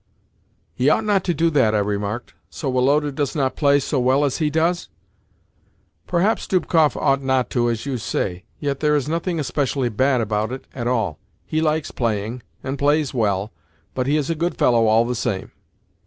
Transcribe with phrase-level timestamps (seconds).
[0.73, 2.33] "He ought not to do that," I remarked.
[2.49, 4.89] "So Woloda does not play so well as he does?"
[6.07, 10.51] "Perhaps Dubkoff ought not to, as you say, yet there is nothing especially bad about
[10.51, 11.19] it all.
[11.45, 13.51] He likes playing, and plays well,
[13.93, 15.51] but he is a good fellow all the same."